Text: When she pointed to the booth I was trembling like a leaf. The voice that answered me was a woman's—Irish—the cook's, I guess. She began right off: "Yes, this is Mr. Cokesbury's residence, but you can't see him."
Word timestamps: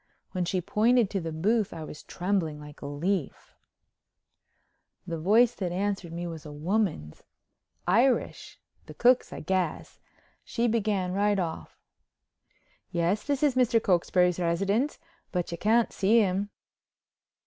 When 0.31 0.45
she 0.45 0.61
pointed 0.61 1.11
to 1.11 1.21
the 1.21 1.31
booth 1.31 1.71
I 1.71 1.83
was 1.83 2.01
trembling 2.01 2.59
like 2.59 2.81
a 2.81 2.87
leaf. 2.87 3.53
The 5.05 5.19
voice 5.19 5.53
that 5.53 5.71
answered 5.71 6.11
me 6.11 6.25
was 6.25 6.43
a 6.43 6.51
woman's—Irish—the 6.51 8.93
cook's, 8.95 9.31
I 9.31 9.41
guess. 9.41 9.99
She 10.43 10.67
began 10.67 11.11
right 11.13 11.37
off: 11.37 11.77
"Yes, 12.89 13.21
this 13.23 13.43
is 13.43 13.53
Mr. 13.53 13.79
Cokesbury's 13.79 14.39
residence, 14.39 14.97
but 15.31 15.51
you 15.51 15.59
can't 15.59 15.93
see 15.93 16.17
him." 16.17 16.49